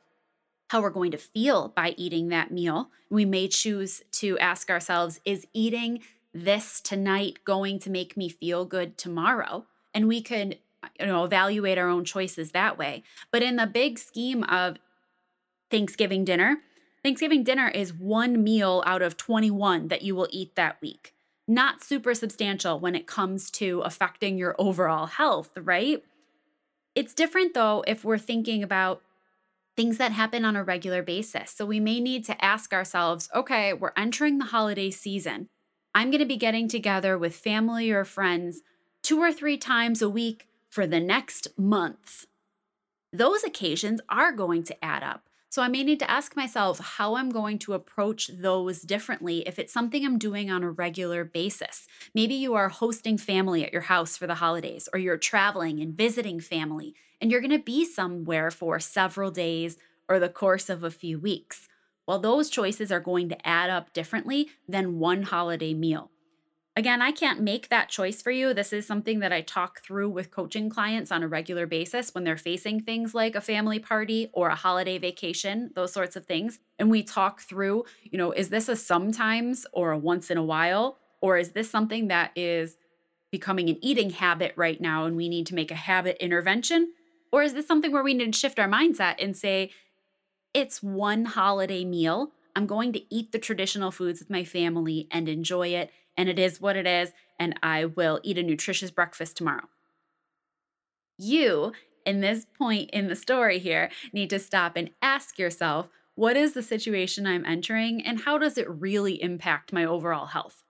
how 0.69 0.81
we're 0.81 0.89
going 0.89 1.11
to 1.11 1.17
feel 1.17 1.69
by 1.69 1.93
eating 1.97 2.29
that 2.29 2.51
meal. 2.51 2.89
We 3.09 3.25
may 3.25 3.47
choose 3.47 4.01
to 4.13 4.37
ask 4.39 4.69
ourselves 4.69 5.19
is 5.25 5.47
eating 5.53 6.01
this 6.33 6.81
tonight 6.81 7.39
going 7.45 7.79
to 7.79 7.89
make 7.89 8.17
me 8.17 8.27
feel 8.29 8.65
good 8.65 8.97
tomorrow? 8.97 9.65
And 9.93 10.07
we 10.07 10.21
could, 10.21 10.57
you 10.99 11.05
know, 11.05 11.23
evaluate 11.23 11.77
our 11.77 11.87
own 11.87 12.05
choices 12.05 12.51
that 12.51 12.77
way. 12.77 13.03
But 13.31 13.43
in 13.43 13.55
the 13.55 13.67
big 13.67 13.99
scheme 13.99 14.43
of 14.45 14.77
Thanksgiving 15.73 16.23
dinner, 16.23 16.57
Thanksgiving 17.01 17.43
dinner 17.43 17.67
is 17.67 17.91
one 17.91 18.43
meal 18.43 18.83
out 18.85 19.01
of 19.01 19.17
21 19.17 19.87
that 19.87 20.03
you 20.03 20.15
will 20.15 20.27
eat 20.29 20.53
that 20.53 20.79
week. 20.83 21.15
Not 21.47 21.83
super 21.83 22.13
substantial 22.13 22.79
when 22.79 22.93
it 22.93 23.07
comes 23.07 23.49
to 23.53 23.81
affecting 23.81 24.37
your 24.37 24.55
overall 24.59 25.07
health, 25.07 25.49
right? 25.57 26.03
It's 26.93 27.15
different 27.15 27.55
though 27.55 27.83
if 27.87 28.05
we're 28.05 28.19
thinking 28.19 28.61
about 28.61 29.01
things 29.75 29.97
that 29.97 30.11
happen 30.11 30.45
on 30.45 30.55
a 30.55 30.63
regular 30.63 31.01
basis. 31.01 31.49
So 31.49 31.65
we 31.65 31.79
may 31.79 31.99
need 31.99 32.23
to 32.25 32.45
ask 32.45 32.71
ourselves 32.71 33.27
okay, 33.33 33.73
we're 33.73 33.93
entering 33.97 34.37
the 34.37 34.45
holiday 34.45 34.91
season. 34.91 35.49
I'm 35.95 36.11
going 36.11 36.19
to 36.19 36.25
be 36.27 36.37
getting 36.37 36.67
together 36.67 37.17
with 37.17 37.33
family 37.33 37.89
or 37.89 38.05
friends 38.05 38.61
two 39.01 39.19
or 39.19 39.33
three 39.33 39.57
times 39.57 40.03
a 40.03 40.09
week 40.09 40.47
for 40.69 40.85
the 40.85 40.99
next 40.99 41.47
month. 41.57 42.27
Those 43.11 43.43
occasions 43.43 44.01
are 44.07 44.31
going 44.31 44.61
to 44.65 44.85
add 44.85 45.01
up. 45.01 45.29
So 45.53 45.61
I 45.61 45.67
may 45.67 45.83
need 45.83 45.99
to 45.99 46.09
ask 46.09 46.35
myself 46.35 46.79
how 46.79 47.15
I'm 47.15 47.29
going 47.29 47.59
to 47.59 47.73
approach 47.73 48.31
those 48.33 48.81
differently 48.81 49.47
if 49.47 49.59
it's 49.59 49.71
something 49.71 50.03
I'm 50.03 50.17
doing 50.17 50.49
on 50.49 50.63
a 50.63 50.71
regular 50.71 51.23
basis. 51.23 51.85
Maybe 52.15 52.33
you 52.33 52.55
are 52.55 52.69
hosting 52.69 53.19
family 53.19 53.63
at 53.63 53.71
your 53.71 53.83
house 53.83 54.17
for 54.17 54.25
the 54.25 54.33
holidays, 54.33 54.89
or 54.91 54.97
you're 54.97 55.15
traveling 55.15 55.79
and 55.79 55.93
visiting 55.93 56.39
family, 56.39 56.95
and 57.21 57.29
you're 57.29 57.39
going 57.39 57.51
to 57.51 57.59
be 57.59 57.85
somewhere 57.85 58.49
for 58.49 58.79
several 58.79 59.29
days 59.29 59.77
or 60.09 60.19
the 60.19 60.27
course 60.27 60.71
of 60.71 60.83
a 60.83 60.89
few 60.89 61.19
weeks. 61.19 61.67
Well, 62.07 62.17
those 62.17 62.49
choices 62.49 62.91
are 62.91 62.99
going 62.99 63.29
to 63.29 63.47
add 63.47 63.69
up 63.69 63.93
differently 63.93 64.49
than 64.67 64.97
one 64.97 65.21
holiday 65.21 65.75
meal. 65.75 66.09
Again, 66.75 67.03
I 67.03 67.11
can't 67.11 67.39
make 67.39 67.69
that 67.69 67.89
choice 67.89 68.23
for 68.23 68.31
you. 68.31 68.51
This 68.51 68.73
is 68.73 68.87
something 68.87 69.19
that 69.19 69.31
I 69.31 69.41
talk 69.41 69.83
through 69.83 70.09
with 70.09 70.31
coaching 70.31 70.71
clients 70.71 71.11
on 71.11 71.21
a 71.21 71.27
regular 71.27 71.67
basis 71.67 72.15
when 72.15 72.23
they're 72.23 72.35
facing 72.35 72.79
things 72.79 73.13
like 73.13 73.35
a 73.35 73.41
family 73.41 73.77
party 73.77 74.31
or 74.33 74.47
a 74.47 74.55
holiday 74.55 74.97
vacation, 74.97 75.69
those 75.75 75.93
sorts 75.93 76.15
of 76.15 76.25
things. 76.25 76.57
And 76.79 76.89
we 76.89 77.03
talk 77.03 77.41
through, 77.41 77.83
you 78.03 78.17
know, 78.17 78.31
is 78.31 78.49
this 78.49 78.69
a 78.69 78.75
sometimes 78.75 79.67
or 79.71 79.91
a 79.91 79.97
once 79.97 80.31
in 80.31 80.37
a 80.37 80.43
while? 80.43 80.97
Or 81.21 81.37
is 81.37 81.51
this 81.51 81.69
something 81.69 82.07
that 82.07 82.31
is 82.35 82.75
becoming 83.31 83.69
an 83.69 83.77
eating 83.81 84.09
habit 84.09 84.53
right 84.55 84.81
now 84.81 85.05
and 85.05 85.15
we 85.15 85.29
need 85.29 85.45
to 85.47 85.55
make 85.55 85.69
a 85.69 85.75
habit 85.75 86.17
intervention? 86.19 86.91
Or 87.31 87.43
is 87.43 87.53
this 87.53 87.67
something 87.67 87.91
where 87.91 88.03
we 88.03 88.15
need 88.15 88.33
to 88.33 88.39
shift 88.39 88.57
our 88.57 88.67
mindset 88.67 89.23
and 89.23 89.37
say, 89.37 89.69
it's 90.55 90.81
one 90.81 91.25
holiday 91.25 91.85
meal. 91.85 92.31
I'm 92.55 92.67
going 92.67 92.93
to 92.93 93.13
eat 93.13 93.31
the 93.31 93.39
traditional 93.39 93.91
foods 93.91 94.19
with 94.19 94.29
my 94.29 94.43
family 94.43 95.07
and 95.11 95.29
enjoy 95.29 95.69
it 95.69 95.91
and 96.17 96.29
it 96.29 96.39
is 96.39 96.61
what 96.61 96.75
it 96.75 96.87
is, 96.87 97.11
and 97.39 97.59
I 97.63 97.85
will 97.85 98.19
eat 98.23 98.37
a 98.37 98.43
nutritious 98.43 98.91
breakfast 98.91 99.37
tomorrow. 99.37 99.67
You, 101.17 101.73
in 102.05 102.21
this 102.21 102.45
point 102.45 102.89
in 102.91 103.07
the 103.07 103.15
story 103.15 103.59
here, 103.59 103.89
need 104.11 104.29
to 104.31 104.39
stop 104.39 104.75
and 104.75 104.89
ask 105.01 105.37
yourself 105.37 105.89
what 106.15 106.37
is 106.37 106.53
the 106.53 106.61
situation 106.61 107.25
I'm 107.25 107.45
entering, 107.45 108.05
and 108.05 108.21
how 108.21 108.37
does 108.37 108.57
it 108.57 108.69
really 108.69 109.21
impact 109.21 109.73
my 109.73 109.83
overall 109.83 110.27
health? 110.27 110.63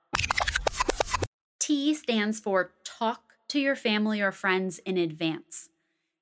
T 1.59 1.93
stands 1.93 2.39
for 2.39 2.71
talk 2.85 3.33
to 3.49 3.59
your 3.59 3.75
family 3.75 4.21
or 4.21 4.31
friends 4.31 4.79
in 4.79 4.97
advance. 4.97 5.69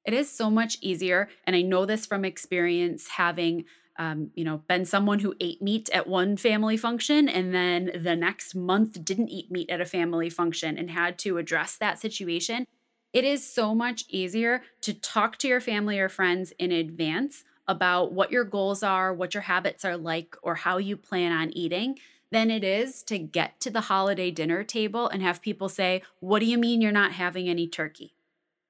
It 0.06 0.14
is 0.16 0.32
so 0.32 0.50
much 0.50 0.78
easier, 0.82 1.30
and 1.46 1.56
I 1.56 1.62
know 1.62 1.86
this 1.86 2.08
from 2.08 2.26
experience 2.26 3.10
having 3.10 3.66
um, 4.02 4.32
you 4.34 4.44
know, 4.44 4.64
been 4.68 4.84
someone 4.84 5.20
who 5.20 5.36
ate 5.40 5.62
meat 5.62 5.88
at 5.94 6.08
one 6.08 6.36
family 6.36 6.76
function 6.76 7.30
and 7.30 7.54
then 7.54 7.92
the 7.94 8.16
next 8.16 8.56
month 8.56 9.06
didn't 9.06 9.30
eat 9.30 9.52
meat 9.52 9.70
at 9.70 9.80
a 9.80 9.86
family 9.86 10.28
function 10.28 10.76
and 10.76 10.90
had 10.90 11.20
to 11.20 11.38
address 11.38 11.78
that 11.78 12.00
situation, 12.00 12.66
it 13.14 13.24
is 13.24 13.48
so 13.48 13.76
much 13.76 14.06
easier 14.10 14.64
to 14.82 14.96
talk 14.96 15.38
to 15.38 15.48
your 15.48 15.62
family 15.62 16.00
or 16.00 16.10
friends 16.10 16.52
in 16.58 16.72
advance 16.72 17.44
about 17.68 18.12
what 18.12 18.32
your 18.32 18.44
goals 18.44 18.82
are, 18.82 19.14
what 19.14 19.36
your 19.36 19.44
habits 19.44 19.86
are 19.86 19.98
like, 19.98 20.36
or 20.42 20.56
how 20.56 20.78
you 20.78 20.98
plan 20.98 21.32
on 21.32 21.56
eating 21.56 22.00
than 22.32 22.50
it 22.50 22.64
is 22.64 23.04
to 23.04 23.20
get 23.20 23.60
to 23.60 23.70
the 23.70 23.82
holiday 23.82 24.32
dinner 24.32 24.64
table 24.64 25.10
and 25.10 25.22
have 25.22 25.44
people 25.44 25.70
say, 25.70 26.02
What 26.22 26.40
do 26.40 26.48
you 26.48 26.58
mean 26.58 26.82
you're 26.82 26.92
not 26.92 27.12
having 27.12 27.48
any 27.48 27.68
turkey? 27.68 28.16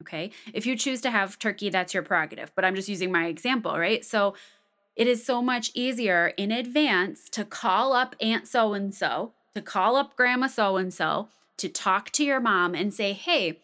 Okay. 0.02 0.32
If 0.54 0.66
you 0.66 0.76
choose 0.76 1.00
to 1.02 1.12
have 1.12 1.40
turkey, 1.40 1.70
that's 1.70 1.94
your 1.94 2.04
prerogative, 2.04 2.52
but 2.56 2.66
I'm 2.66 2.76
just 2.76 2.90
using 2.90 3.12
my 3.12 3.28
example, 3.28 3.78
right? 3.78 4.04
So, 4.04 4.34
it 5.02 5.08
is 5.08 5.26
so 5.26 5.42
much 5.42 5.72
easier 5.74 6.28
in 6.38 6.52
advance 6.52 7.28
to 7.28 7.44
call 7.44 7.92
up 7.92 8.16
Aunt 8.22 8.48
so 8.48 8.76
and 8.76 8.94
so, 8.94 9.32
to 9.56 9.60
call 9.60 9.96
up 9.96 10.16
Grandma 10.16 10.46
so 10.46 10.78
and 10.78 10.94
so, 10.94 11.30
to 11.58 11.70
talk 11.70 12.12
to 12.12 12.24
your 12.24 12.40
mom 12.40 12.76
and 12.76 12.94
say, 12.94 13.12
hey, 13.12 13.62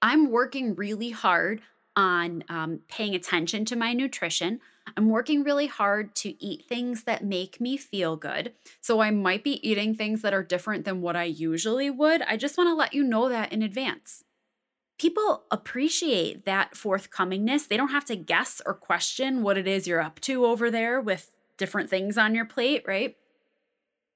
I'm 0.00 0.30
working 0.30 0.74
really 0.74 1.10
hard 1.10 1.60
on 1.94 2.42
um, 2.48 2.80
paying 2.88 3.14
attention 3.14 3.66
to 3.66 3.76
my 3.76 3.92
nutrition. 3.92 4.60
I'm 4.96 5.10
working 5.10 5.42
really 5.42 5.66
hard 5.66 6.14
to 6.14 6.42
eat 6.42 6.64
things 6.70 7.04
that 7.04 7.22
make 7.22 7.60
me 7.60 7.76
feel 7.76 8.16
good. 8.16 8.54
So 8.80 9.00
I 9.02 9.10
might 9.10 9.44
be 9.44 9.68
eating 9.68 9.94
things 9.94 10.22
that 10.22 10.32
are 10.32 10.42
different 10.42 10.86
than 10.86 11.02
what 11.02 11.16
I 11.16 11.24
usually 11.24 11.90
would. 11.90 12.22
I 12.22 12.38
just 12.38 12.56
want 12.56 12.68
to 12.68 12.74
let 12.74 12.94
you 12.94 13.04
know 13.04 13.28
that 13.28 13.52
in 13.52 13.62
advance 13.62 14.24
people 14.98 15.44
appreciate 15.50 16.44
that 16.44 16.74
forthcomingness. 16.74 17.68
They 17.68 17.76
don't 17.76 17.90
have 17.90 18.04
to 18.06 18.16
guess 18.16 18.60
or 18.64 18.74
question 18.74 19.42
what 19.42 19.58
it 19.58 19.66
is 19.66 19.86
you're 19.86 20.00
up 20.00 20.20
to 20.20 20.44
over 20.44 20.70
there 20.70 21.00
with 21.00 21.30
different 21.56 21.90
things 21.90 22.16
on 22.16 22.34
your 22.34 22.44
plate, 22.44 22.84
right? 22.86 23.16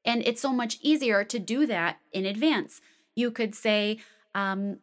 And 0.04 0.22
it's 0.24 0.40
so 0.40 0.52
much 0.52 0.78
easier 0.80 1.24
to 1.24 1.38
do 1.38 1.66
that 1.66 1.98
in 2.12 2.24
advance. 2.24 2.80
You 3.14 3.30
could 3.30 3.54
say, 3.54 3.98
um, 4.34 4.78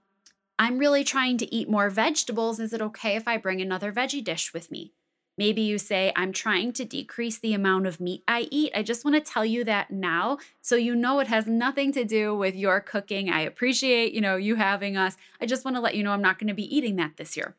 I'm 0.59 0.77
really 0.77 1.03
trying 1.03 1.37
to 1.39 1.55
eat 1.55 1.69
more 1.69 1.89
vegetables. 1.89 2.59
Is 2.59 2.73
it 2.73 2.81
okay 2.81 3.15
if 3.15 3.27
I 3.27 3.37
bring 3.37 3.61
another 3.61 3.91
veggie 3.91 4.23
dish 4.23 4.53
with 4.53 4.69
me? 4.69 4.93
Maybe 5.37 5.61
you 5.61 5.77
say, 5.79 6.11
I'm 6.15 6.31
trying 6.31 6.73
to 6.73 6.85
decrease 6.85 7.39
the 7.39 7.53
amount 7.53 7.87
of 7.87 7.99
meat 7.99 8.23
I 8.27 8.47
eat. 8.51 8.71
I 8.75 8.83
just 8.83 9.03
want 9.03 9.15
to 9.15 9.31
tell 9.31 9.45
you 9.45 9.63
that 9.63 9.89
now 9.89 10.37
so 10.61 10.75
you 10.75 10.95
know 10.95 11.19
it 11.19 11.27
has 11.27 11.47
nothing 11.47 11.91
to 11.93 12.05
do 12.05 12.35
with 12.35 12.55
your 12.55 12.79
cooking. 12.79 13.29
I 13.29 13.41
appreciate, 13.41 14.13
you 14.13 14.21
know, 14.21 14.35
you 14.35 14.55
having 14.55 14.95
us. 14.95 15.17
I 15.41 15.47
just 15.47 15.65
want 15.65 15.75
to 15.75 15.81
let 15.81 15.95
you 15.95 16.03
know 16.03 16.11
I'm 16.11 16.21
not 16.21 16.37
going 16.37 16.49
to 16.49 16.53
be 16.53 16.75
eating 16.75 16.97
that 16.97 17.17
this 17.17 17.35
year. 17.35 17.55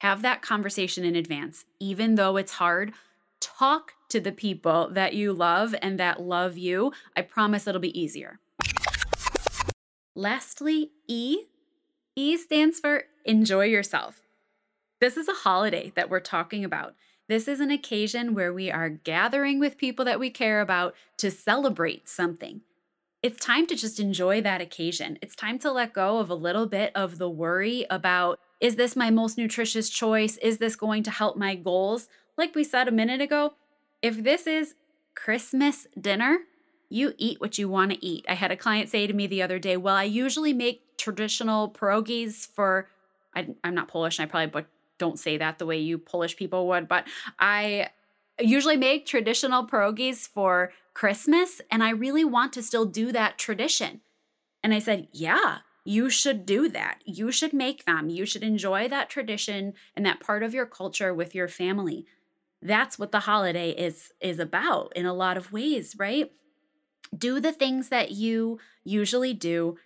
Have 0.00 0.20
that 0.22 0.42
conversation 0.42 1.04
in 1.04 1.16
advance. 1.16 1.64
Even 1.80 2.16
though 2.16 2.36
it's 2.36 2.52
hard, 2.52 2.92
talk 3.40 3.92
to 4.10 4.20
the 4.20 4.32
people 4.32 4.90
that 4.92 5.14
you 5.14 5.32
love 5.32 5.74
and 5.80 5.98
that 5.98 6.20
love 6.20 6.58
you. 6.58 6.92
I 7.16 7.22
promise 7.22 7.66
it'll 7.66 7.80
be 7.80 7.98
easier. 7.98 8.40
Lastly, 10.14 10.90
E. 11.08 11.44
E 12.14 12.36
stands 12.36 12.78
for 12.78 13.04
enjoy 13.24 13.64
yourself. 13.64 14.23
This 15.04 15.18
is 15.18 15.28
a 15.28 15.34
holiday 15.34 15.92
that 15.96 16.08
we're 16.08 16.18
talking 16.18 16.64
about. 16.64 16.94
This 17.28 17.46
is 17.46 17.60
an 17.60 17.70
occasion 17.70 18.32
where 18.32 18.54
we 18.54 18.70
are 18.70 18.88
gathering 18.88 19.60
with 19.60 19.76
people 19.76 20.02
that 20.06 20.18
we 20.18 20.30
care 20.30 20.62
about 20.62 20.94
to 21.18 21.30
celebrate 21.30 22.08
something. 22.08 22.62
It's 23.22 23.38
time 23.38 23.66
to 23.66 23.74
just 23.74 24.00
enjoy 24.00 24.40
that 24.40 24.62
occasion. 24.62 25.18
It's 25.20 25.36
time 25.36 25.58
to 25.58 25.70
let 25.70 25.92
go 25.92 26.20
of 26.20 26.30
a 26.30 26.34
little 26.34 26.64
bit 26.64 26.90
of 26.94 27.18
the 27.18 27.28
worry 27.28 27.84
about 27.90 28.40
is 28.62 28.76
this 28.76 28.96
my 28.96 29.10
most 29.10 29.36
nutritious 29.36 29.90
choice? 29.90 30.38
Is 30.38 30.56
this 30.56 30.74
going 30.74 31.02
to 31.02 31.10
help 31.10 31.36
my 31.36 31.54
goals? 31.54 32.08
Like 32.38 32.54
we 32.54 32.64
said 32.64 32.88
a 32.88 32.90
minute 32.90 33.20
ago, 33.20 33.52
if 34.00 34.24
this 34.24 34.46
is 34.46 34.74
Christmas 35.14 35.86
dinner, 36.00 36.44
you 36.88 37.12
eat 37.18 37.42
what 37.42 37.58
you 37.58 37.68
want 37.68 37.90
to 37.90 38.02
eat. 38.02 38.24
I 38.26 38.32
had 38.32 38.50
a 38.50 38.56
client 38.56 38.88
say 38.88 39.06
to 39.06 39.12
me 39.12 39.26
the 39.26 39.42
other 39.42 39.58
day, 39.58 39.76
Well, 39.76 39.96
I 39.96 40.04
usually 40.04 40.54
make 40.54 40.96
traditional 40.96 41.68
pierogies 41.68 42.46
for, 42.46 42.88
I, 43.36 43.48
am 43.62 43.74
not 43.74 43.88
Polish 43.88 44.18
and 44.18 44.26
I 44.26 44.30
probably 44.30 44.64
don't 44.98 45.18
say 45.18 45.36
that 45.38 45.58
the 45.58 45.66
way 45.66 45.78
you 45.78 45.98
Polish 45.98 46.36
people 46.36 46.68
would, 46.68 46.88
but 46.88 47.06
I 47.38 47.90
usually 48.40 48.76
make 48.76 49.06
traditional 49.06 49.66
pierogies 49.66 50.28
for 50.28 50.72
Christmas 50.92 51.60
and 51.70 51.82
I 51.82 51.90
really 51.90 52.24
want 52.24 52.52
to 52.54 52.62
still 52.62 52.84
do 52.84 53.12
that 53.12 53.38
tradition. 53.38 54.00
And 54.62 54.72
I 54.72 54.78
said, 54.78 55.08
Yeah, 55.12 55.58
you 55.84 56.08
should 56.08 56.46
do 56.46 56.68
that. 56.70 57.00
You 57.04 57.30
should 57.30 57.52
make 57.52 57.84
them. 57.84 58.08
You 58.08 58.24
should 58.24 58.42
enjoy 58.42 58.88
that 58.88 59.10
tradition 59.10 59.74
and 59.94 60.06
that 60.06 60.20
part 60.20 60.42
of 60.42 60.54
your 60.54 60.66
culture 60.66 61.12
with 61.12 61.34
your 61.34 61.48
family. 61.48 62.06
That's 62.62 62.98
what 62.98 63.12
the 63.12 63.20
holiday 63.20 63.70
is 63.70 64.12
is 64.20 64.38
about 64.38 64.92
in 64.96 65.04
a 65.04 65.12
lot 65.12 65.36
of 65.36 65.52
ways, 65.52 65.94
right? 65.98 66.32
Do 67.16 67.38
the 67.38 67.52
things 67.52 67.90
that 67.90 68.12
you 68.12 68.58
usually 68.84 69.34
do. 69.34 69.76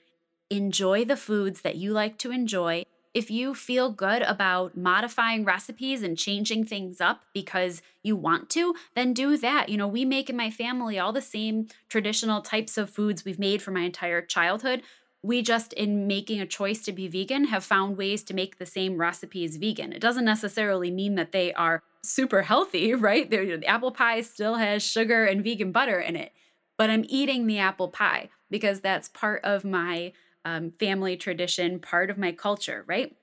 Enjoy 0.51 1.05
the 1.05 1.17
foods 1.17 1.63
that 1.63 1.77
you 1.77 1.93
like 1.93 2.17
to 2.19 2.31
enjoy 2.31 2.85
if 3.15 3.31
you 3.31 3.55
feel 3.55 3.91
good 3.91 4.23
about 4.23 4.77
modifying 4.77 5.45
recipes 5.45 6.03
and 6.03 6.17
changing 6.17 6.65
things 6.65 7.01
up 7.01 7.23
because 7.33 7.83
you 8.03 8.17
want 8.17 8.51
to, 8.51 8.75
then 8.95 9.13
do 9.13 9.37
that. 9.37 9.69
You 9.69 9.77
know, 9.77 9.89
we 9.89 10.05
make 10.05 10.29
in 10.29 10.37
my 10.37 10.51
family 10.51 10.99
all 10.99 11.13
the 11.13 11.21
same 11.21 11.69
traditional 11.89 12.43
types 12.43 12.77
of 12.77 12.91
foods 12.91 13.25
we've 13.25 13.39
made 13.39 13.63
for 13.63 13.71
my 13.71 13.81
entire 13.81 14.23
childhood. 14.23 14.83
We 15.23 15.43
just, 15.43 15.73
in 15.73 16.07
making 16.07 16.41
a 16.41 16.47
choice 16.47 16.85
to 16.85 16.93
be 16.93 17.09
vegan, 17.09 17.45
have 17.45 17.65
found 17.65 17.97
ways 17.97 18.23
to 18.25 18.35
make 18.35 18.59
the 18.59 18.67
same 18.67 18.99
recipes 18.99 19.57
vegan. 19.57 19.93
It 19.93 20.01
doesn't 20.01 20.25
necessarily 20.25 20.91
mean 20.91 21.17
that 21.17 21.33
they 21.33 21.53
are 21.55 21.83
super 22.03 22.43
healthy, 22.43 22.95
right? 22.95 23.29
The 23.29 23.65
apple 23.67 23.91
pie 23.91 24.21
still 24.21 24.55
has 24.55 24.83
sugar 24.83 25.25
and 25.25 25.43
vegan 25.43 25.73
butter 25.73 25.99
in 25.99 26.15
it, 26.15 26.33
but 26.77 26.91
I'm 26.91 27.05
eating 27.09 27.47
the 27.47 27.59
apple 27.59 27.89
pie 27.89 28.29
because 28.51 28.81
that's 28.81 29.09
part 29.09 29.45
of 29.45 29.65
my 29.65 30.13
um, 30.45 30.73
family 30.79 31.17
tradition, 31.17 31.79
part 31.81 32.11
of 32.11 32.19
my 32.19 32.33
culture, 32.33 32.85
right? 32.87 33.15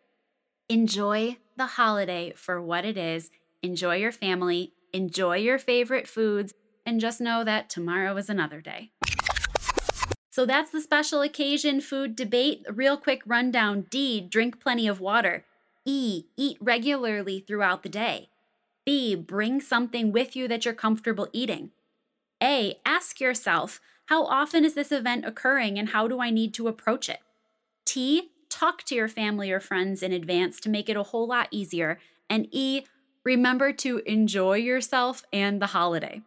Enjoy 0.69 1.37
the 1.57 1.65
holiday 1.65 2.33
for 2.35 2.61
what 2.61 2.85
it 2.85 2.97
is. 2.97 3.29
Enjoy 3.61 3.95
your 3.95 4.11
family, 4.11 4.73
enjoy 4.93 5.37
your 5.37 5.57
favorite 5.57 6.07
foods, 6.07 6.53
and 6.85 6.99
just 6.99 7.21
know 7.21 7.43
that 7.43 7.69
tomorrow 7.69 8.15
is 8.17 8.29
another 8.29 8.61
day. 8.61 8.91
So 10.31 10.45
that's 10.45 10.71
the 10.71 10.81
special 10.81 11.21
occasion 11.21 11.79
food 11.81 12.15
debate. 12.15 12.65
Real 12.69 12.97
quick 12.97 13.21
rundown 13.25 13.85
D, 13.89 14.19
drink 14.19 14.59
plenty 14.59 14.87
of 14.87 14.99
water. 14.99 15.45
E, 15.85 16.25
eat 16.35 16.57
regularly 16.59 17.39
throughout 17.39 17.83
the 17.83 17.89
day. 17.89 18.29
B. 18.85 19.15
Bring 19.15 19.61
something 19.61 20.11
with 20.11 20.35
you 20.35 20.47
that 20.47 20.65
you're 20.65 20.73
comfortable 20.73 21.29
eating. 21.31 21.71
A. 22.43 22.75
Ask 22.85 23.19
yourself, 23.21 23.79
how 24.07 24.25
often 24.25 24.63
is 24.63 24.75
this 24.75 24.91
event 24.91 25.25
occurring 25.25 25.79
and 25.79 25.89
how 25.89 26.07
do 26.07 26.19
I 26.19 26.29
need 26.29 26.53
to 26.55 26.67
approach 26.67 27.09
it? 27.09 27.19
T. 27.85 28.31
Talk 28.49 28.83
to 28.83 28.95
your 28.95 29.07
family 29.07 29.51
or 29.51 29.59
friends 29.59 30.01
in 30.01 30.11
advance 30.11 30.59
to 30.61 30.69
make 30.69 30.87
it 30.87 30.95
a 30.95 31.03
whole 31.03 31.27
lot 31.27 31.47
easier. 31.51 31.99
And 32.29 32.47
E. 32.51 32.85
Remember 33.23 33.73
to 33.73 34.01
enjoy 34.05 34.57
yourself 34.57 35.23
and 35.33 35.61
the 35.61 35.67
holiday. 35.67 36.21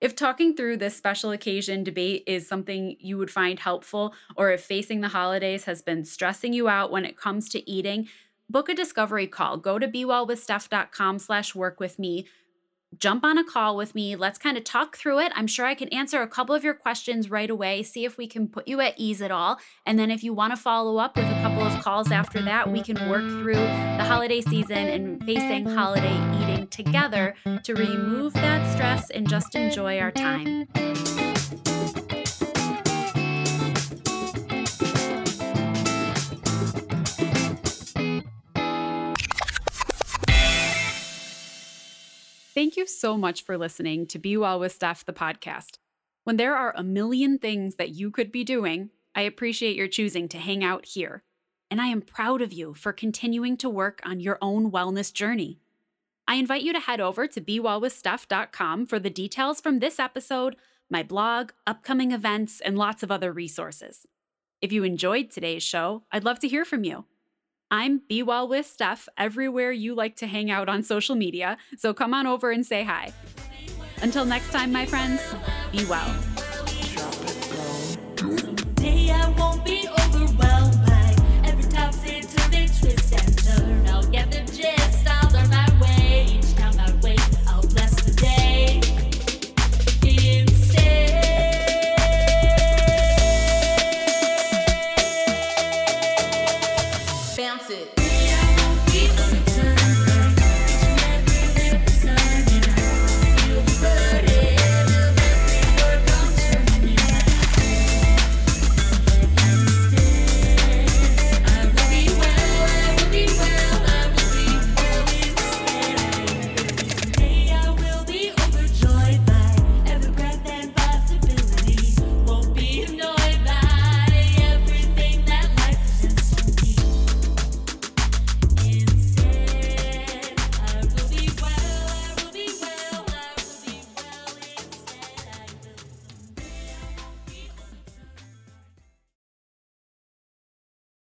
If 0.00 0.16
talking 0.16 0.56
through 0.56 0.78
this 0.78 0.96
special 0.96 1.30
occasion 1.30 1.84
debate 1.84 2.24
is 2.26 2.48
something 2.48 2.96
you 2.98 3.16
would 3.18 3.30
find 3.30 3.60
helpful, 3.60 4.12
or 4.36 4.50
if 4.50 4.62
facing 4.64 5.00
the 5.00 5.08
holidays 5.08 5.64
has 5.66 5.80
been 5.80 6.04
stressing 6.04 6.52
you 6.52 6.68
out 6.68 6.90
when 6.90 7.04
it 7.04 7.16
comes 7.16 7.48
to 7.50 7.70
eating, 7.70 8.08
book 8.50 8.68
a 8.68 8.74
discovery 8.74 9.28
call. 9.28 9.56
Go 9.56 9.78
to 9.78 9.86
bewellwithsteph.com 9.86 11.20
slash 11.20 11.54
work 11.54 11.78
with 11.78 12.00
me 12.00 12.26
jump 12.98 13.24
on 13.24 13.38
a 13.38 13.44
call 13.44 13.76
with 13.76 13.94
me. 13.94 14.16
Let's 14.16 14.38
kind 14.38 14.56
of 14.56 14.64
talk 14.64 14.96
through 14.96 15.20
it. 15.20 15.32
I'm 15.34 15.46
sure 15.46 15.66
I 15.66 15.74
can 15.74 15.88
answer 15.88 16.22
a 16.22 16.28
couple 16.28 16.54
of 16.54 16.64
your 16.64 16.74
questions 16.74 17.30
right 17.30 17.50
away, 17.50 17.82
see 17.82 18.04
if 18.04 18.18
we 18.18 18.26
can 18.26 18.48
put 18.48 18.68
you 18.68 18.80
at 18.80 18.94
ease 18.96 19.22
at 19.22 19.30
all. 19.30 19.58
And 19.86 19.98
then 19.98 20.10
if 20.10 20.22
you 20.22 20.32
want 20.32 20.52
to 20.52 20.56
follow 20.56 20.98
up 20.98 21.16
with 21.16 21.26
a 21.26 21.42
couple 21.42 21.62
of 21.62 21.82
calls 21.82 22.10
after 22.10 22.42
that, 22.42 22.70
we 22.70 22.82
can 22.82 23.08
work 23.08 23.22
through 23.22 23.54
the 23.54 24.04
holiday 24.04 24.40
season 24.40 24.76
and 24.76 25.24
facing 25.24 25.66
holiday 25.66 26.16
eating 26.42 26.66
together 26.68 27.34
to 27.64 27.74
remove 27.74 28.32
that 28.34 28.72
stress 28.72 29.10
and 29.10 29.28
just 29.28 29.54
enjoy 29.54 29.98
our 29.98 30.10
time. 30.10 30.68
Thank 42.54 42.76
you 42.76 42.86
so 42.86 43.16
much 43.16 43.44
for 43.44 43.56
listening 43.56 44.06
to 44.08 44.18
Be 44.18 44.36
Well 44.36 44.60
with 44.60 44.72
Steph, 44.72 45.06
the 45.06 45.14
podcast. 45.14 45.78
When 46.24 46.36
there 46.36 46.54
are 46.54 46.74
a 46.76 46.82
million 46.82 47.38
things 47.38 47.76
that 47.76 47.90
you 47.90 48.10
could 48.10 48.30
be 48.30 48.44
doing, 48.44 48.90
I 49.14 49.22
appreciate 49.22 49.74
your 49.74 49.88
choosing 49.88 50.28
to 50.28 50.36
hang 50.36 50.62
out 50.62 50.84
here. 50.84 51.22
And 51.70 51.80
I 51.80 51.86
am 51.86 52.02
proud 52.02 52.42
of 52.42 52.52
you 52.52 52.74
for 52.74 52.92
continuing 52.92 53.56
to 53.56 53.70
work 53.70 54.02
on 54.04 54.20
your 54.20 54.36
own 54.42 54.70
wellness 54.70 55.10
journey. 55.10 55.60
I 56.28 56.34
invite 56.34 56.60
you 56.60 56.74
to 56.74 56.80
head 56.80 57.00
over 57.00 57.26
to 57.26 57.40
bewellwithsteph.com 57.40 58.84
for 58.84 58.98
the 58.98 59.08
details 59.08 59.58
from 59.62 59.78
this 59.78 59.98
episode, 59.98 60.56
my 60.90 61.02
blog, 61.02 61.52
upcoming 61.66 62.12
events, 62.12 62.60
and 62.60 62.76
lots 62.76 63.02
of 63.02 63.10
other 63.10 63.32
resources. 63.32 64.06
If 64.60 64.72
you 64.72 64.84
enjoyed 64.84 65.30
today's 65.30 65.62
show, 65.62 66.02
I'd 66.12 66.24
love 66.24 66.38
to 66.40 66.48
hear 66.48 66.66
from 66.66 66.84
you. 66.84 67.06
I'm 67.72 68.02
Be 68.06 68.22
Well 68.22 68.46
with 68.46 68.66
Steph 68.66 69.08
everywhere 69.16 69.72
you 69.72 69.94
like 69.94 70.14
to 70.16 70.26
hang 70.26 70.50
out 70.50 70.68
on 70.68 70.82
social 70.82 71.14
media, 71.14 71.56
so 71.78 71.94
come 71.94 72.12
on 72.12 72.26
over 72.26 72.50
and 72.50 72.66
say 72.66 72.84
hi. 72.84 73.14
Until 74.02 74.26
next 74.26 74.52
time, 74.52 74.70
my 74.70 74.84
friends, 74.84 75.22
be 75.72 75.86
well. 75.86 76.31